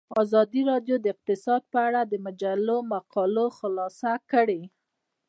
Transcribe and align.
ازادي 0.23 0.61
راډیو 0.71 0.95
د 0.99 1.05
اقتصاد 1.13 1.61
په 1.73 1.79
اړه 1.87 2.01
د 2.05 2.13
مجلو 2.25 2.77
مقالو 2.93 3.45
خلاصه 3.57 4.11
کړې. 4.31 4.61